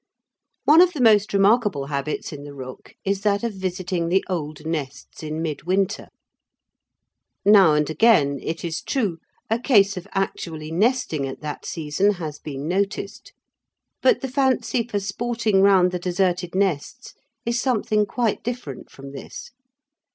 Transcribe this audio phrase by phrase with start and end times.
[0.65, 4.65] One of the most remarkable habits in the rook is that of visiting the old
[4.65, 6.07] nests in mid winter.
[7.45, 12.39] Now and again, it is true, a case of actually nesting at that season has
[12.39, 13.31] been noticed,
[14.01, 17.13] but the fancy for sporting round the deserted nests
[17.45, 19.51] is something quite different from this.